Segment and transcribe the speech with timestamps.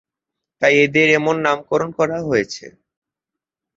[0.61, 2.65] তাই এদের এমন নামকরণ করা হয়েছে।